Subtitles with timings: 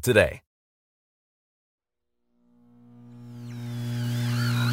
[0.00, 0.40] today.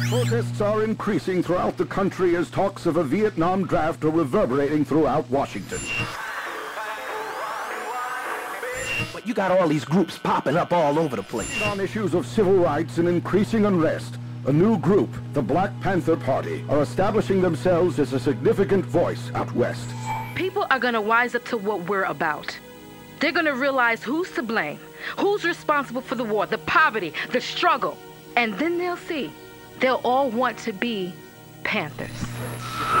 [0.08, 5.28] Protests are increasing throughout the country as talks of a Vietnam draft are reverberating throughout
[5.30, 5.78] Washington.
[9.12, 11.62] But you got all these groups popping up all over the place.
[11.62, 16.64] On issues of civil rights and increasing unrest, a new group, the Black Panther Party,
[16.68, 19.88] are establishing themselves as a significant voice out west.
[20.34, 22.58] People are going to wise up to what we're about.
[23.22, 24.80] They're going to realize who's to blame,
[25.16, 27.96] who's responsible for the war, the poverty, the struggle.
[28.34, 29.30] And then they'll see.
[29.78, 31.14] They'll all want to be
[31.62, 32.10] Panthers.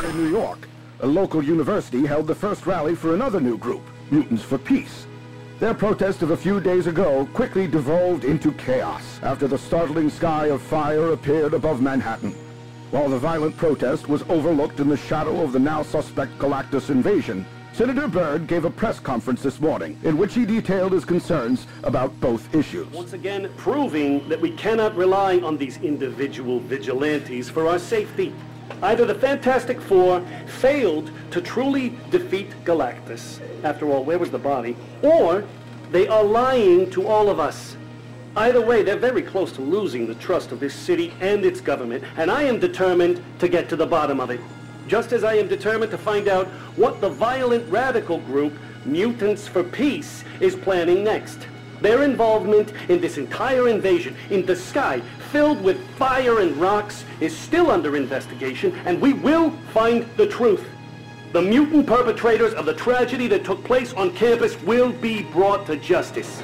[0.04, 0.68] In New York,
[1.00, 5.06] a local university held the first rally for another new group, Mutants for Peace.
[5.58, 10.46] Their protest of a few days ago quickly devolved into chaos after the startling sky
[10.46, 12.30] of fire appeared above Manhattan.
[12.92, 17.44] While the violent protest was overlooked in the shadow of the now suspect Galactus invasion,
[17.74, 22.20] Senator Byrd gave a press conference this morning in which he detailed his concerns about
[22.20, 22.86] both issues.
[22.88, 28.34] Once again, proving that we cannot rely on these individual vigilantes for our safety.
[28.82, 33.40] Either the Fantastic Four failed to truly defeat Galactus.
[33.64, 34.76] After all, where was the body?
[35.00, 35.42] Or
[35.90, 37.78] they are lying to all of us.
[38.36, 42.04] Either way, they're very close to losing the trust of this city and its government,
[42.18, 44.40] and I am determined to get to the bottom of it
[44.86, 48.52] just as I am determined to find out what the violent radical group,
[48.84, 51.46] Mutants for Peace, is planning next.
[51.80, 55.00] Their involvement in this entire invasion in the sky,
[55.32, 60.64] filled with fire and rocks, is still under investigation, and we will find the truth.
[61.32, 65.76] The mutant perpetrators of the tragedy that took place on campus will be brought to
[65.76, 66.42] justice.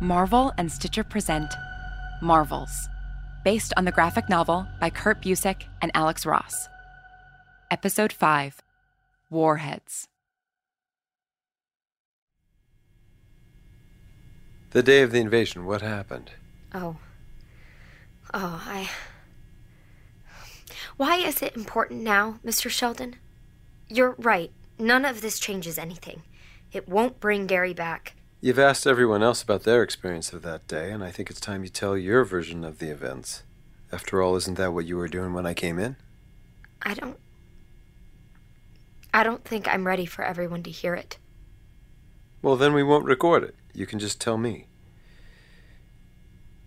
[0.00, 1.52] Marvel and Stitcher present
[2.22, 2.88] Marvels,
[3.44, 6.68] based on the graphic novel by Kurt Busiek and Alex Ross.
[7.68, 8.62] Episode 5
[9.28, 10.06] Warheads.
[14.70, 16.30] The day of the invasion, what happened?
[16.72, 16.96] Oh.
[18.32, 18.88] Oh, I.
[20.96, 22.70] Why is it important now, Mr.
[22.70, 23.16] Sheldon?
[23.88, 24.52] You're right.
[24.78, 26.22] None of this changes anything.
[26.72, 28.14] It won't bring Gary back.
[28.40, 31.64] You've asked everyone else about their experience of that day, and I think it's time
[31.64, 33.42] you tell your version of the events.
[33.90, 35.96] After all, isn't that what you were doing when I came in?
[36.82, 37.18] I don't.
[39.12, 41.18] I don't think I'm ready for everyone to hear it.
[42.40, 43.56] Well, then we won't record it.
[43.74, 44.66] You can just tell me.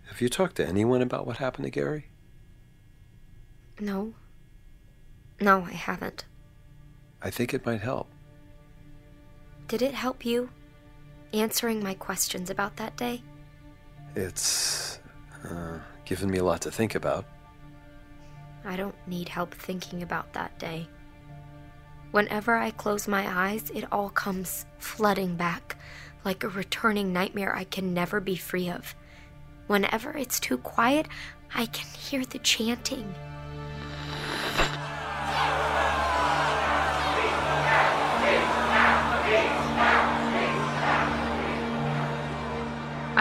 [0.08, 2.08] Have you talked to anyone about what happened to Gary?
[3.80, 4.12] No.
[5.40, 6.26] No, I haven't.
[7.22, 8.08] I think it might help.
[9.68, 10.50] Did it help you?
[11.32, 13.22] Answering my questions about that day?
[14.14, 14.98] It's
[15.48, 17.24] uh, given me a lot to think about.
[18.64, 20.86] I don't need help thinking about that day.
[22.10, 25.76] Whenever I close my eyes, it all comes flooding back,
[26.24, 28.94] like a returning nightmare I can never be free of.
[29.66, 31.06] Whenever it's too quiet,
[31.54, 33.14] I can hear the chanting.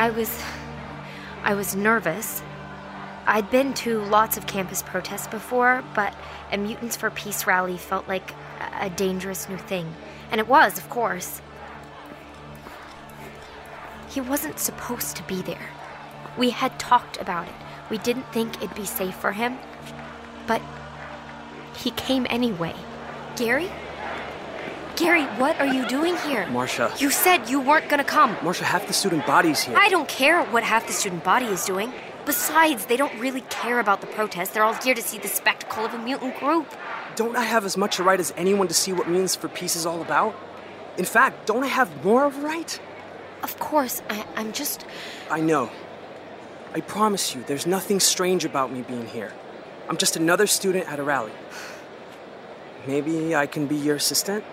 [0.01, 0.41] I was.
[1.43, 2.41] I was nervous.
[3.27, 6.15] I'd been to lots of campus protests before, but
[6.51, 8.33] a Mutants for Peace rally felt like
[8.79, 9.93] a dangerous new thing.
[10.31, 11.39] And it was, of course.
[14.09, 15.69] He wasn't supposed to be there.
[16.35, 17.53] We had talked about it.
[17.91, 19.59] We didn't think it'd be safe for him.
[20.47, 20.63] But
[21.77, 22.73] he came anyway.
[23.35, 23.69] Gary?
[24.95, 26.47] Gary, what are you doing here?
[26.47, 26.93] Marcia.
[26.97, 28.35] You said you weren't gonna come.
[28.43, 29.75] Marcia, half the student body's here.
[29.77, 31.93] I don't care what half the student body is doing.
[32.25, 34.53] Besides, they don't really care about the protest.
[34.53, 36.67] They're all here to see the spectacle of a mutant group.
[37.15, 39.75] Don't I have as much a right as anyone to see what Mutants for Peace
[39.75, 40.35] is all about?
[40.97, 42.79] In fact, don't I have more of a right?
[43.43, 44.85] Of course, I, I'm just.
[45.29, 45.71] I know.
[46.73, 49.33] I promise you, there's nothing strange about me being here.
[49.89, 51.33] I'm just another student at a rally.
[52.87, 54.43] Maybe I can be your assistant?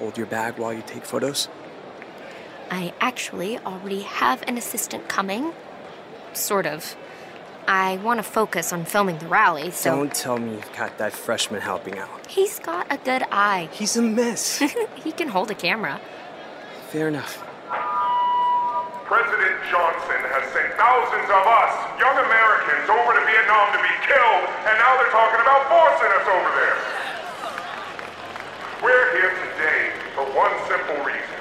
[0.00, 1.46] Hold your bag while you take photos?
[2.70, 5.52] I actually already have an assistant coming.
[6.32, 6.96] Sort of.
[7.68, 9.94] I want to focus on filming the rally, so.
[9.94, 12.26] Don't tell me you've got that freshman helping out.
[12.26, 13.68] He's got a good eye.
[13.72, 14.58] He's a mess.
[15.04, 16.00] he can hold a camera.
[16.88, 17.36] Fair enough.
[19.04, 24.48] President Johnson has sent thousands of us, young Americans, over to Vietnam to be killed,
[24.64, 26.78] and now they're talking about forcing us over there.
[28.80, 29.89] We're here today
[30.20, 31.40] for one simple reason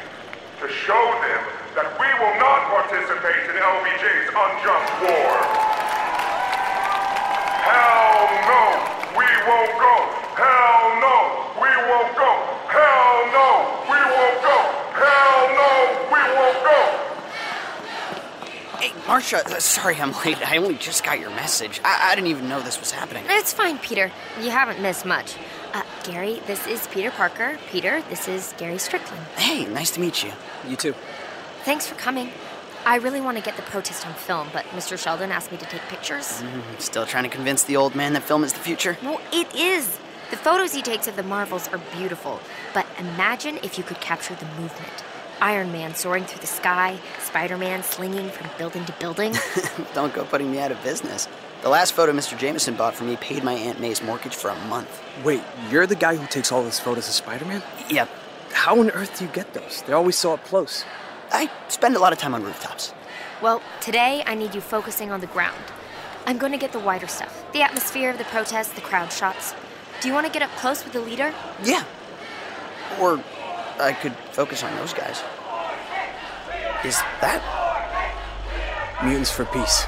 [0.62, 1.42] to show them
[1.76, 5.36] that we will not participate in LBJ's unjust war.
[7.68, 8.64] Hell no,
[9.20, 9.96] we won't go.
[10.40, 11.16] Hell no,
[11.60, 12.32] we won't go.
[12.72, 13.50] Hell no,
[13.92, 14.58] we won't go.
[14.96, 15.72] Hell no,
[16.16, 16.80] we won't go.
[18.80, 20.40] Hey, Marcia, uh, sorry I'm late.
[20.48, 21.82] I only just got your message.
[21.84, 23.26] I, I didn't even know this was happening.
[23.28, 24.10] It's fine, Peter.
[24.40, 25.36] You haven't missed much.
[25.74, 27.58] Uh, Gary, this is Peter Parker.
[27.70, 29.24] Peter, this is Gary Strickland.
[29.38, 30.32] Hey, nice to meet you.
[30.68, 30.96] You too.
[31.64, 32.32] Thanks for coming.
[32.86, 34.98] I really want to get the protest on film, but Mr.
[34.98, 36.42] Sheldon asked me to take pictures.
[36.42, 38.98] Mm, still trying to convince the old man that film is the future?
[39.04, 40.00] Well, it is.
[40.32, 42.40] The photos he takes of the Marvels are beautiful,
[42.74, 45.04] but imagine if you could capture the movement.
[45.42, 49.34] Iron Man soaring through the sky, Spider Man slinging from building to building.
[49.94, 51.28] Don't go putting me out of business.
[51.62, 52.38] The last photo Mr.
[52.38, 55.04] Jameson bought for me paid my Aunt May's mortgage for a month.
[55.26, 57.62] Wait, you're the guy who takes all those photos of Spider Man?
[57.90, 58.10] Yep.
[58.54, 59.82] How on earth do you get those?
[59.82, 60.86] They're always so up close.
[61.34, 62.94] I spend a lot of time on rooftops.
[63.42, 65.62] Well, today I need you focusing on the ground.
[66.26, 69.54] I'm going to get the wider stuff the atmosphere, of the protest, the crowd shots.
[70.00, 71.34] Do you want to get up close with the leader?
[71.62, 71.84] Yeah.
[73.02, 73.22] Or
[73.80, 75.22] I could focus on those guys.
[76.86, 77.44] Is that?
[79.04, 79.86] Mutants for Peace.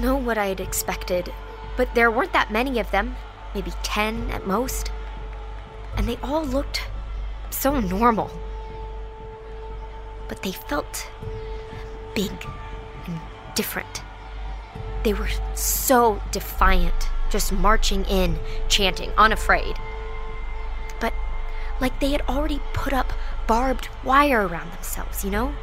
[0.00, 1.32] Know what I had expected,
[1.76, 3.16] but there weren't that many of them,
[3.54, 4.90] maybe 10 at most.
[5.96, 6.88] And they all looked
[7.50, 8.30] so normal.
[10.28, 11.10] But they felt
[12.14, 12.32] big
[13.06, 13.20] and
[13.54, 14.02] different.
[15.04, 19.76] They were so defiant, just marching in, chanting, unafraid.
[21.00, 21.14] But
[21.80, 23.12] like they had already put up
[23.46, 25.54] barbed wire around themselves, you know?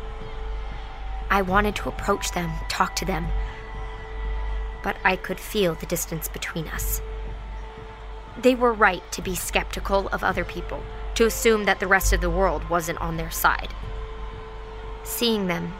[1.30, 3.28] I wanted to approach them, talk to them,
[4.86, 7.02] but I could feel the distance between us.
[8.38, 10.84] They were right to be skeptical of other people,
[11.16, 13.74] to assume that the rest of the world wasn't on their side.
[15.04, 15.74] Seeing them,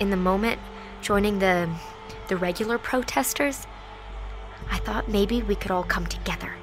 [0.00, 0.60] in the moment,
[1.00, 1.70] joining the
[2.26, 3.68] the regular protesters,
[4.68, 6.56] I thought maybe we could all come together,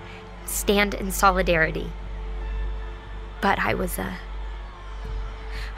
[0.45, 1.91] stand in solidarity.
[3.39, 4.15] But I was uh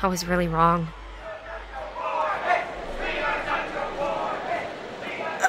[0.02, 0.88] I was really wrong.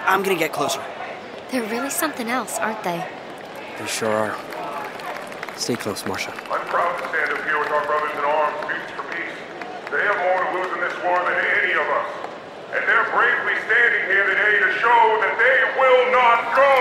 [0.09, 0.83] I'm gonna get closer.
[1.51, 3.07] They're really something else, aren't they?
[3.79, 4.37] They sure are.
[5.57, 6.33] Stay close, Marcia.
[6.49, 9.37] I'm proud to stand up here with our brothers in arms, Mutants for Peace.
[9.93, 12.09] They have more to lose in this war than any of us.
[12.73, 16.73] And they're bravely standing here today to show that they will not go!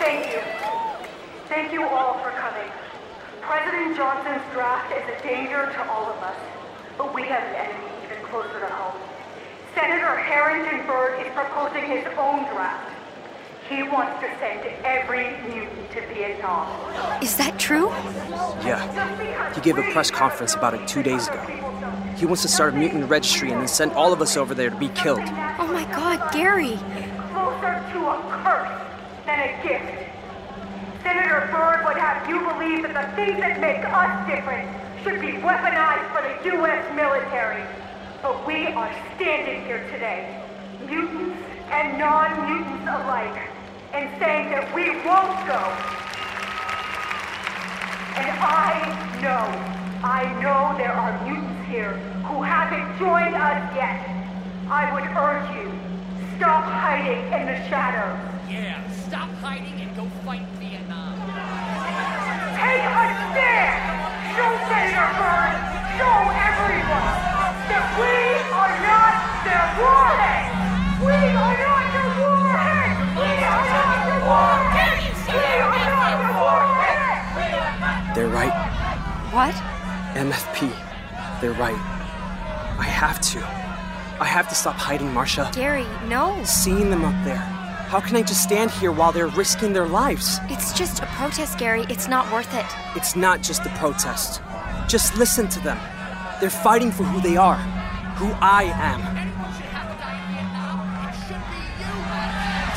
[0.00, 0.40] Thank you.
[1.50, 2.25] Thank you all for coming.
[3.46, 6.36] President Johnson's draft is a danger to all of us,
[6.98, 9.00] but we have an enemy even closer to home.
[9.72, 12.92] Senator Harrington Byrd is proposing his own draft.
[13.68, 16.66] He wants to send every mutant to Vietnam.
[17.22, 17.88] Is that true?
[18.66, 19.52] Yeah.
[19.54, 21.40] He gave a press conference about it two days ago.
[22.16, 24.70] He wants to start a mutant registry and then send all of us over there
[24.70, 25.22] to be killed.
[25.58, 26.78] Oh my god, Gary!
[27.32, 28.82] Closer to a curse
[29.24, 30.02] than a gift.
[31.02, 34.66] Senator Byrd would have you believe that the things that make us different
[35.02, 36.82] should be weaponized for the U.S.
[36.94, 37.62] military.
[38.22, 40.42] But we are standing here today,
[40.88, 41.38] mutants
[41.70, 43.38] and non-mutants alike,
[43.92, 45.62] and saying that we won't go.
[48.18, 48.74] And I
[49.22, 49.46] know,
[50.02, 51.92] I know there are mutants here
[52.26, 54.02] who haven't joined us yet.
[54.68, 55.70] I would urge you,
[56.36, 58.18] stop hiding in the shadows.
[58.50, 60.42] Yeah, stop hiding and go fight.
[62.66, 63.78] Take a stand!
[64.34, 65.54] Show Senator Byrd,
[65.94, 66.18] show
[66.50, 67.14] everyone
[67.70, 68.14] that we
[68.50, 69.14] are not
[69.46, 70.50] their warheads!
[70.98, 72.98] We are not their warheads!
[73.14, 75.14] We are not their warheads!
[75.30, 78.16] We are not their warheads!
[78.16, 78.56] They're right.
[79.30, 79.54] What?
[80.16, 80.72] MFP.
[81.40, 81.78] They're right.
[82.78, 83.38] I have to.
[84.18, 85.50] I have to stop hiding, Marcia.
[85.54, 86.42] Gary, no.
[86.44, 87.55] Seeing them up there.
[87.86, 90.40] How can I just stand here while they're risking their lives?
[90.50, 91.84] It's just a protest, Gary.
[91.88, 92.66] It's not worth it.
[92.96, 94.42] It's not just a protest.
[94.88, 95.78] Just listen to them.
[96.40, 97.54] They're fighting for who they are,
[98.18, 99.00] who I am.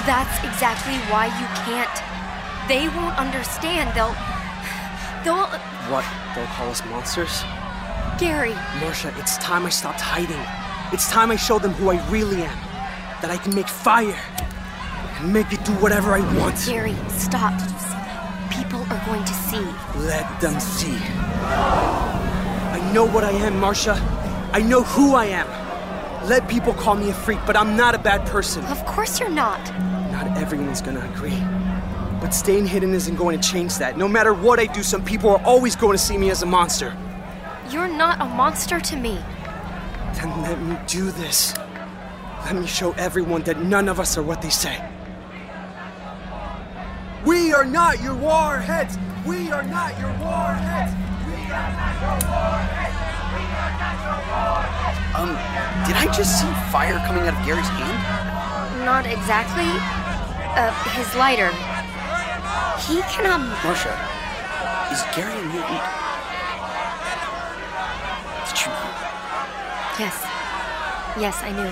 [0.06, 2.70] That's exactly why you can't.
[2.70, 3.90] They won't understand.
[3.96, 4.14] They'll.
[5.24, 5.48] They'll.
[5.90, 6.06] What?
[6.36, 7.42] They'll call us monsters?
[8.20, 8.54] Gary.
[8.80, 10.40] Marcia, it's time I stopped hiding.
[10.94, 12.58] It's time I showed them who I really am.
[13.24, 14.20] That I can make fire.
[15.20, 16.56] And make it do whatever I want.
[16.66, 17.54] Gary, stop.
[18.52, 19.66] People are going to see.
[20.08, 20.98] Let them see.
[22.72, 23.94] I know what I am, Marcia.
[24.54, 25.48] I know who I am.
[26.28, 28.64] Let people call me a freak, but I'm not a bad person.
[28.66, 29.60] Of course you're not.
[30.12, 31.38] Not everyone's gonna agree.
[32.20, 33.98] But staying hidden isn't going to change that.
[33.98, 36.46] No matter what I do, some people are always going to see me as a
[36.46, 36.96] monster.
[37.72, 39.20] You're not a monster to me.
[40.16, 41.56] Then let me do this.
[42.46, 44.89] Let me show everyone that none of us are what they say.
[47.30, 48.98] We are not your warheads!
[49.24, 50.90] We are not your warheads!
[51.30, 52.98] We are not your warheads!
[53.38, 54.98] We are not your warheads!
[55.14, 55.38] Um,
[55.86, 58.02] did I just see fire coming out of Gary's hand?
[58.84, 59.70] Not exactly.
[60.58, 61.54] Uh, his lighter.
[62.90, 63.46] He can, um.
[63.62, 63.94] Marcia,
[64.90, 65.86] is Gary a mutant?
[68.50, 68.90] Did you know?
[70.02, 70.18] Yes.
[71.22, 71.70] Yes, I knew.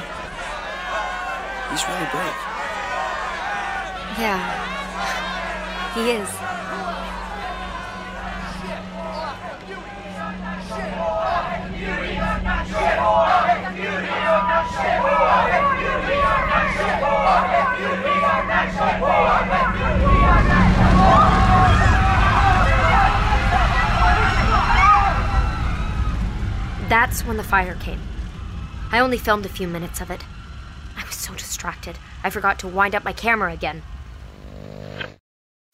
[1.73, 2.37] He's really brave.
[4.21, 4.77] Yeah.
[5.97, 6.29] He is.
[26.87, 27.99] That's when the fire came.
[28.91, 30.23] I only filmed a few minutes of it.
[30.95, 33.81] I was so distracted, I forgot to wind up my camera again.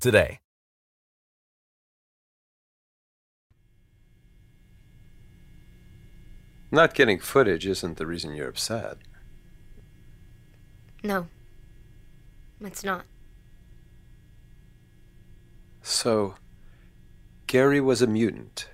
[0.00, 0.40] today.
[6.70, 8.98] Not getting footage isn't the reason you're upset.
[11.02, 11.28] No.
[12.60, 13.04] It's not.
[15.80, 16.34] So,
[17.46, 18.68] Gary was a mutant.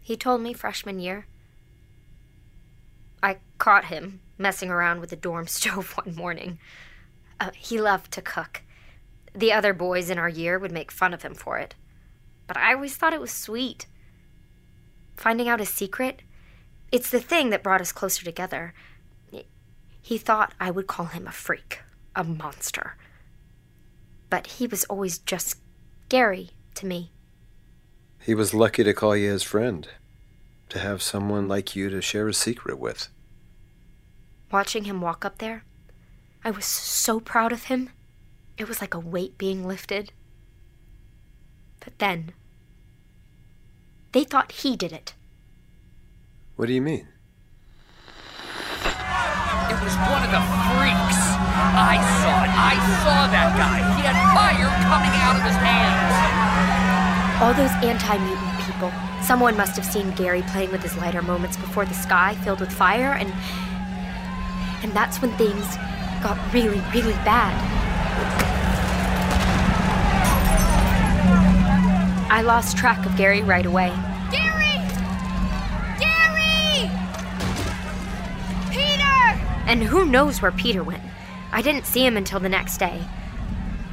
[0.00, 1.26] He told me freshman year.
[3.22, 6.58] I caught him messing around with the dorm stove one morning.
[7.40, 8.62] Uh, he loved to cook.
[9.34, 11.74] The other boys in our year would make fun of him for it.
[12.46, 13.86] But I always thought it was sweet.
[15.16, 16.22] Finding out his secret,
[16.90, 18.72] it's the thing that brought us closer together.
[20.00, 21.80] He thought I would call him a freak,
[22.16, 22.96] a monster.
[24.30, 25.56] But he was always just
[26.08, 27.12] Gary to me.
[28.20, 29.86] He was lucky to call you his friend,
[30.70, 33.08] to have someone like you to share a secret with.
[34.50, 35.64] Watching him walk up there,
[36.42, 37.90] I was so proud of him.
[38.58, 40.12] It was like a weight being lifted.
[41.78, 42.32] But then,
[44.10, 45.14] they thought he did it.
[46.56, 47.06] What do you mean?
[49.70, 50.42] It was one of the
[50.74, 51.22] freaks.
[51.78, 52.50] I saw it.
[52.50, 52.74] I
[53.04, 53.78] saw that guy.
[53.94, 56.10] He had fire coming out of his hands.
[57.40, 58.92] All those anti mutant people.
[59.22, 62.72] Someone must have seen Gary playing with his lighter moments before the sky filled with
[62.72, 63.32] fire, and.
[64.82, 65.76] And that's when things
[66.22, 67.87] got really, really bad.
[72.30, 73.88] I lost track of Gary right away.
[74.30, 74.76] Gary!
[75.98, 76.90] Gary!
[78.70, 79.40] Peter!
[79.66, 81.02] And who knows where Peter went?
[81.52, 83.02] I didn't see him until the next day.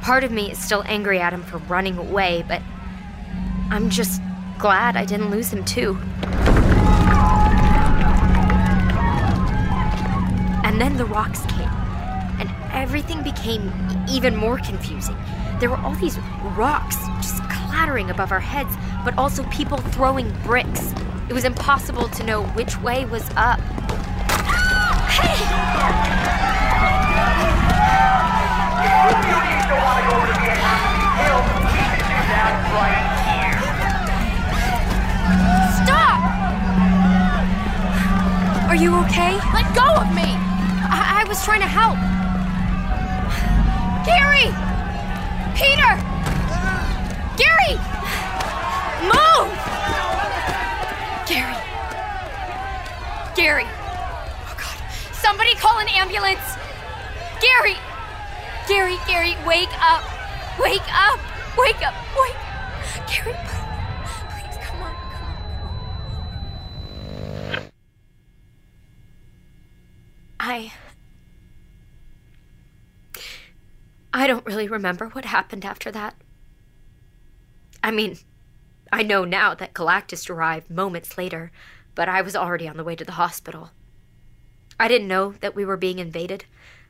[0.02, 2.60] Part of me is still angry at him for running away, but
[3.70, 4.20] I'm just
[4.58, 5.98] glad I didn't lose him too.
[10.62, 11.70] And then the rocks came.
[12.38, 13.72] And everything became
[14.10, 15.16] even more confusing.
[15.58, 16.18] There were all these
[16.54, 17.42] rocks just
[17.76, 20.94] clattering above our heads, but also people throwing bricks.
[21.28, 23.60] It was impossible to know which way was up.
[35.84, 36.22] Stop!
[38.70, 39.36] Are you okay?
[39.52, 40.32] Let go of me!
[40.88, 41.98] I, I was trying to help.
[44.06, 44.48] Gary!
[45.54, 46.15] Peter!
[47.66, 47.78] Gary!
[49.02, 49.50] Move!
[51.26, 51.56] Gary.
[53.34, 53.66] Gary.
[53.66, 54.78] Oh God.
[55.12, 56.56] Somebody call an ambulance.
[57.40, 57.76] Gary.
[58.68, 60.04] Gary, Gary, wake up.
[60.60, 61.18] Wake up.
[61.58, 61.94] Wake up.
[62.16, 62.36] Wake.
[63.08, 63.34] Gary,
[64.30, 64.94] please come on.
[70.38, 70.72] I.
[74.12, 76.14] I don't really remember what happened after that.
[77.86, 78.18] I mean,
[78.92, 81.52] I know now that Galactus arrived moments later,
[81.94, 83.70] but I was already on the way to the hospital.
[84.78, 86.46] I didn't know that we were being invaded.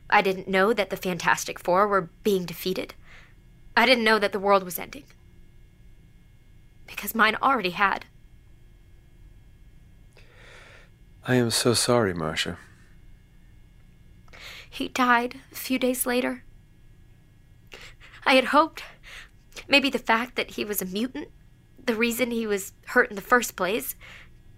[0.09, 2.95] I didn't know that the Fantastic Four were being defeated.
[3.75, 5.03] I didn't know that the world was ending.
[6.87, 8.05] Because mine already had.
[11.27, 12.57] I am so sorry, Marcia.
[14.67, 16.43] He died a few days later.
[18.25, 18.81] I had hoped
[19.67, 21.29] maybe the fact that he was a mutant,
[21.83, 23.95] the reason he was hurt in the first place,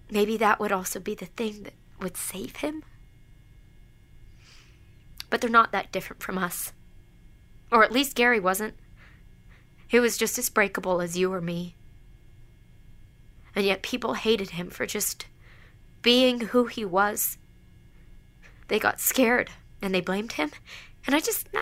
[0.10, 2.84] maybe that would also be the thing that would save him.
[5.30, 6.74] But they're not that different from us.
[7.72, 8.74] Or at least Gary wasn't.
[9.88, 11.76] He was just as breakable as you or me.
[13.56, 15.26] And yet people hated him for just
[16.02, 17.38] being who he was.
[18.68, 19.50] They got scared
[19.82, 20.52] and they blamed him.
[21.06, 21.52] And I just.
[21.54, 21.62] Nah,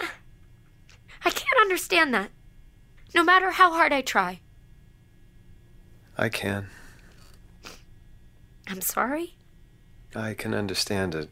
[1.24, 2.32] I can't understand that.
[3.14, 4.42] No matter how hard I try.
[6.18, 6.68] I can.
[8.68, 9.36] I'm sorry?
[10.16, 11.30] I can understand it.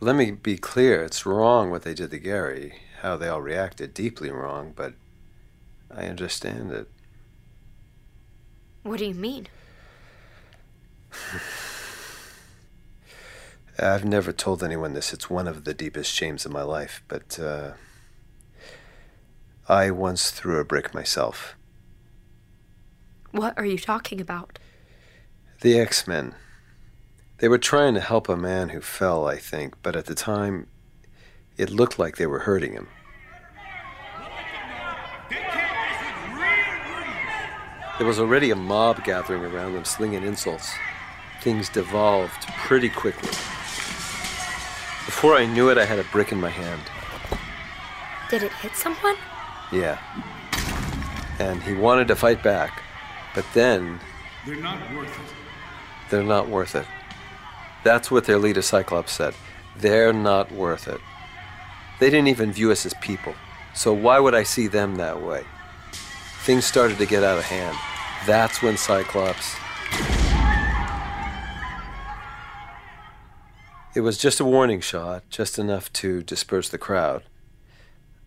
[0.00, 3.94] Let me be clear it's wrong what they did to Gary, how they all reacted,
[3.94, 4.94] deeply wrong, but
[5.90, 6.88] I understand it.
[8.82, 9.48] What do you mean?
[13.78, 15.12] I've never told anyone this.
[15.12, 17.72] It's one of the deepest shames of my life, but uh,
[19.68, 21.56] I once threw a brick myself.
[23.30, 24.58] What are you talking about?
[25.62, 26.34] The X Men.
[27.38, 30.66] They were trying to help a man who fell, I think, but at the time,
[31.56, 32.88] it looked like they were hurting him.
[37.98, 40.74] There was already a mob gathering around them, slinging insults.
[41.40, 43.30] Things devolved pretty quickly.
[45.06, 46.82] Before I knew it, I had a brick in my hand.
[48.28, 49.16] Did it hit someone?
[49.74, 49.98] Yeah.
[51.38, 52.82] And he wanted to fight back,
[53.34, 53.98] but then
[54.46, 55.34] They're not worth it.
[56.10, 56.86] they're not worth it.
[57.82, 59.34] That's what their leader Cyclops said.
[59.76, 61.00] They're not worth it.
[62.00, 63.34] They didn't even view us as people,
[63.74, 65.44] so why would I see them that way?
[66.44, 67.76] Things started to get out of hand.
[68.26, 69.54] That's when Cyclops.
[73.94, 77.22] It was just a warning shot, just enough to disperse the crowd.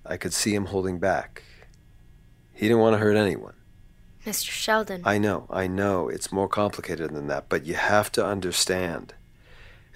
[0.09, 1.43] I could see him holding back.
[2.53, 3.53] He didn't want to hurt anyone.
[4.25, 4.49] Mr.
[4.49, 5.01] Sheldon.
[5.05, 9.13] I know, I know, it's more complicated than that, but you have to understand.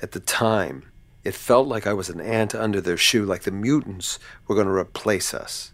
[0.02, 0.86] At the time,
[1.24, 4.68] it felt like I was an ant under their shoe, like the mutants were going
[4.68, 5.74] to replace us.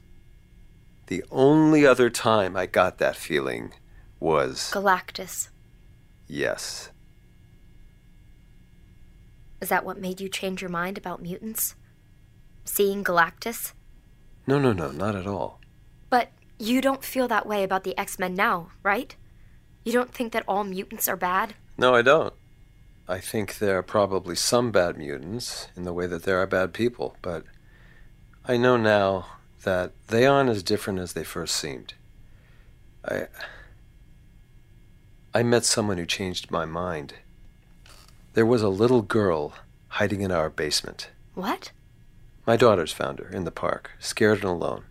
[1.07, 3.73] The only other time I got that feeling
[4.19, 5.49] was Galactus.
[6.27, 6.89] yes.
[9.61, 11.75] Is that what made you change your mind about mutants?
[12.65, 13.73] Seeing Galactus?
[14.47, 15.59] No, no, no, not at all.
[16.09, 19.13] But you don't feel that way about the X Men now, right?
[19.83, 21.53] You don't think that all mutants are bad?
[21.77, 22.33] No, I don't.
[23.07, 26.73] I think there are probably some bad mutants in the way that there are bad
[26.73, 27.43] people, but
[28.45, 29.27] I know now
[29.63, 31.93] that they aren't as different as they first seemed.
[33.05, 33.27] I
[35.33, 37.13] I met someone who changed my mind.
[38.33, 39.53] There was a little girl
[39.89, 41.09] hiding in our basement.
[41.35, 41.71] What?
[42.47, 44.85] My daughters found her in the park, scared and alone.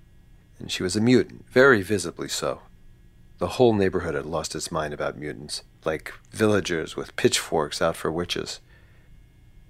[0.58, 2.60] And she was a mutant, very visibly so.
[3.38, 8.12] The whole neighborhood had lost its mind about mutants, like villagers with pitchforks out for
[8.12, 8.60] witches.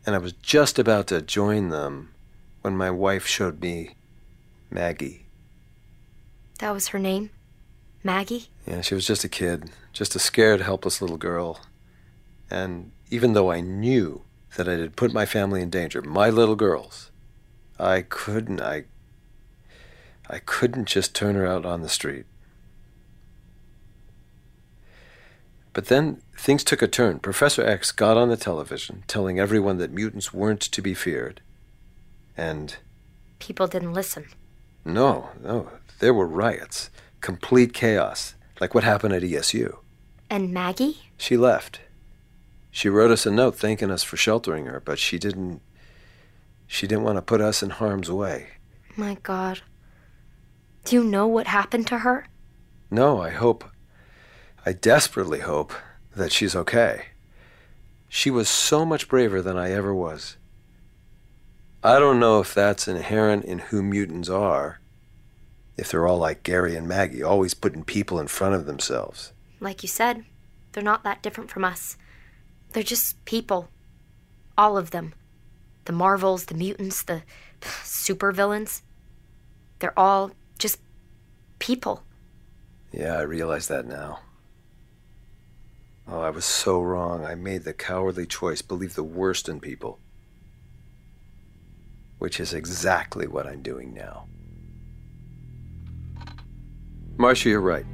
[0.05, 2.13] And I was just about to join them
[2.63, 3.95] when my wife showed me
[4.69, 5.27] Maggie.
[6.59, 7.31] That was her name?
[8.03, 8.49] Maggie?
[8.67, 11.61] Yeah, she was just a kid, just a scared, helpless little girl.
[12.51, 14.23] And even though I knew
[14.57, 17.13] that I had put my family in danger, my little girls.
[17.79, 18.85] I couldn't, I.
[20.29, 22.27] I couldn't just turn her out on the street.
[25.73, 27.19] But then things took a turn.
[27.19, 31.43] Professor X got on the television telling everyone that mutants weren't to be feared.
[32.37, 32.77] And.
[33.39, 34.27] People didn't listen.
[34.85, 35.71] No, no.
[35.99, 39.77] There were riots, complete chaos, like what happened at ESU.
[40.31, 41.03] And Maggie?
[41.17, 41.81] She left.
[42.71, 45.61] She wrote us a note thanking us for sheltering her, but she didn't.
[46.67, 48.49] She didn't want to put us in harm's way.
[48.97, 49.61] My God.
[50.85, 52.27] Do you know what happened to her?
[52.91, 53.65] No, I hope.
[54.65, 55.73] I desperately hope
[56.15, 57.07] that she's okay.
[58.09, 60.37] She was so much braver than I ever was.
[61.83, 64.81] I don't know if that's inherent in who mutants are,
[65.77, 69.33] if they're all like Gary and Maggie, always putting people in front of themselves.
[69.61, 70.25] Like you said,
[70.73, 71.97] they're not that different from us.
[72.73, 73.69] They're just people.
[74.59, 75.15] All of them.
[75.87, 77.23] The Marvels, the mutants, the
[77.61, 78.83] supervillains.
[79.79, 80.81] They're all just
[81.59, 82.03] people.
[82.93, 84.21] Yeah, I realize that now.
[86.09, 87.25] Oh, I was so wrong.
[87.25, 89.99] I made the cowardly choice, believe the worst in people.
[92.19, 94.27] Which is exactly what I'm doing now.
[97.17, 97.87] Marcia, you're right.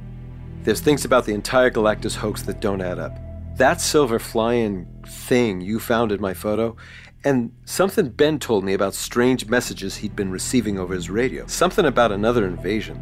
[0.63, 3.17] There's things about the entire Galactus hoax that don't add up.
[3.57, 6.75] That silver flying thing you found in my photo,
[7.23, 11.47] and something Ben told me about strange messages he'd been receiving over his radio.
[11.47, 13.01] Something about another invasion.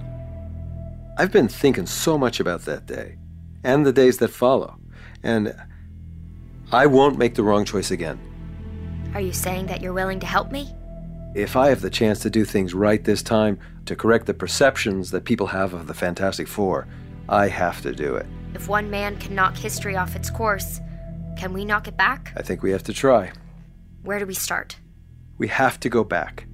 [1.18, 3.18] I've been thinking so much about that day,
[3.64, 4.78] and the days that follow,
[5.24, 5.56] and
[6.72, 8.20] I won't make the wrong choice again.
[9.14, 10.74] Are you saying that you're willing to help me?
[11.36, 15.12] If I have the chance to do things right this time, to correct the perceptions
[15.12, 16.88] that people have of the Fantastic Four,
[17.28, 18.26] I have to do it.
[18.54, 20.80] If one man can knock history off its course,
[21.38, 22.34] can we knock it back?
[22.36, 23.32] I think we have to try.
[24.04, 24.78] Where do we start?
[25.38, 26.48] We have to go back.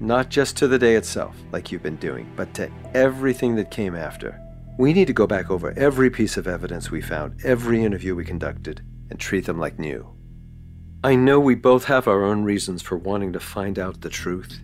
[0.00, 3.94] Not just to the day itself, like you've been doing, but to everything that came
[3.94, 4.40] after.
[4.78, 8.24] We need to go back over every piece of evidence we found, every interview we
[8.24, 10.08] conducted, and treat them like new.
[11.04, 14.60] I know we both have our own reasons for wanting to find out the truth.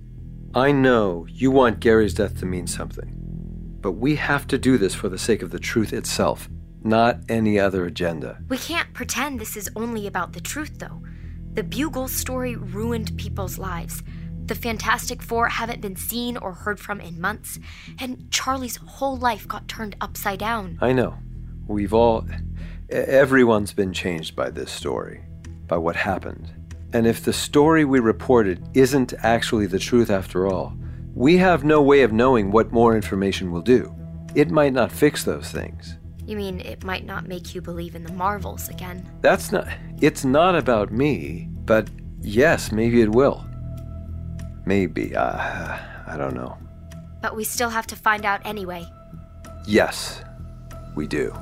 [0.55, 3.12] I know you want Gary's death to mean something.
[3.81, 6.49] But we have to do this for the sake of the truth itself,
[6.83, 8.38] not any other agenda.
[8.49, 11.03] We can't pretend this is only about the truth, though.
[11.55, 14.03] The Bugle story ruined people's lives.
[14.47, 17.61] The Fantastic Four haven't been seen or heard from in months,
[18.01, 20.79] and Charlie's whole life got turned upside down.
[20.83, 21.17] I know.
[21.69, 22.27] We've all.
[22.90, 25.23] Everyone's been changed by this story,
[25.69, 26.53] by what happened.
[26.93, 30.77] And if the story we reported isn't actually the truth after all,
[31.14, 33.95] we have no way of knowing what more information will do.
[34.35, 35.99] It might not fix those things.
[36.26, 39.08] You mean it might not make you believe in the Marvels again?
[39.20, 39.68] That's not.
[40.00, 41.88] It's not about me, but
[42.22, 43.44] yes, maybe it will.
[44.64, 45.14] Maybe.
[45.14, 46.56] Uh, I don't know.
[47.20, 48.87] But we still have to find out anyway.
[49.66, 50.22] Yes,
[50.94, 51.34] we do.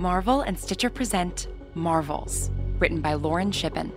[0.00, 3.92] Marvel and Stitcher present Marvels, written by Lauren Shippen,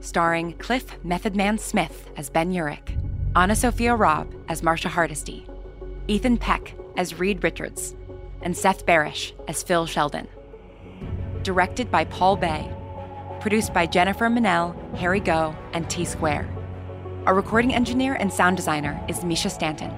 [0.00, 2.94] starring Cliff Method Man Smith as Ben Urich,
[3.32, 5.46] AnnaSophia Robb as Marcia Hardesty,
[6.08, 7.96] Ethan Peck as Reed Richards,
[8.42, 10.28] and Seth Barrish as Phil Sheldon.
[11.42, 12.70] Directed by Paul Bae,
[13.40, 16.46] produced by Jennifer Manel, Harry Go, and T Square.
[17.24, 19.90] Our recording engineer and sound designer is Mischa Stanton.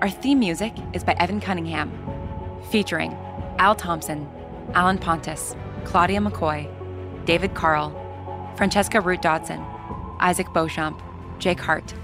[0.00, 1.92] Our theme music is by Evan Cunningham,
[2.70, 3.12] featuring
[3.58, 4.26] Al Thompson,
[4.74, 6.68] Alan Pontus, Claudia McCoy,
[7.24, 7.90] David Carl,
[8.56, 9.64] Francesca Root Dodson,
[10.20, 11.00] Isaac Beauchamp,
[11.38, 11.94] Jake Hart,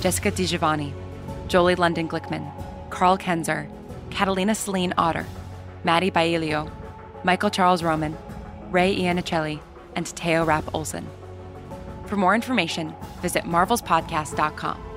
[0.00, 0.92] Jessica DiGiovanni,
[1.48, 2.50] Jolie London Glickman,
[2.90, 3.70] Carl Kenzer,
[4.10, 5.26] Catalina Celine Otter,
[5.84, 6.70] Maddie Bailio,
[7.24, 8.16] Michael Charles Roman,
[8.70, 9.60] Ray Iannicelli,
[9.94, 11.06] and Teo Rapp Olson.
[12.06, 14.87] For more information, visit marvelspodcast.com.